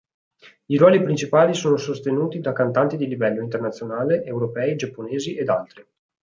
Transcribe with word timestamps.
I 0.67 0.77
ruoli 0.79 1.03
principali 1.03 1.53
sono 1.53 1.77
sostenuti 1.77 2.39
da 2.39 2.53
cantanti 2.53 2.97
di 2.97 3.05
livello 3.07 3.43
internazionale, 3.43 4.23
europei, 4.23 4.75
giapponesi 4.75 5.35
ed 5.35 5.47
altri. 5.47 5.85